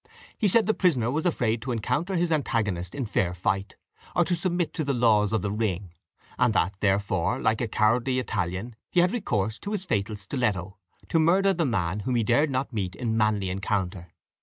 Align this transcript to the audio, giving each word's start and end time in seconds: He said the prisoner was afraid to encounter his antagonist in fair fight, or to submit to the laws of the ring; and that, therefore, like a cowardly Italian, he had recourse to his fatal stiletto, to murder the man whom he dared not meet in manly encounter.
He 0.35 0.47
said 0.47 0.65
the 0.65 0.73
prisoner 0.73 1.11
was 1.11 1.27
afraid 1.27 1.61
to 1.61 1.71
encounter 1.71 2.15
his 2.15 2.31
antagonist 2.31 2.95
in 2.95 3.05
fair 3.05 3.35
fight, 3.35 3.75
or 4.15 4.25
to 4.25 4.35
submit 4.35 4.73
to 4.73 4.83
the 4.83 4.95
laws 4.95 5.31
of 5.31 5.43
the 5.43 5.51
ring; 5.51 5.93
and 6.39 6.55
that, 6.55 6.73
therefore, 6.79 7.39
like 7.39 7.61
a 7.61 7.67
cowardly 7.67 8.17
Italian, 8.17 8.75
he 8.89 9.01
had 9.01 9.11
recourse 9.11 9.59
to 9.59 9.73
his 9.73 9.85
fatal 9.85 10.15
stiletto, 10.15 10.75
to 11.09 11.19
murder 11.19 11.53
the 11.53 11.65
man 11.65 11.99
whom 11.99 12.15
he 12.15 12.23
dared 12.23 12.49
not 12.49 12.73
meet 12.73 12.95
in 12.95 13.15
manly 13.15 13.51
encounter. 13.51 14.07